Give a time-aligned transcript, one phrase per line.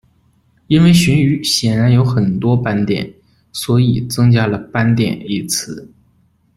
[0.65, 3.07] 因为鳟鱼显然有“很多斑点”，
[3.53, 5.87] 所以增加了“斑点”一词。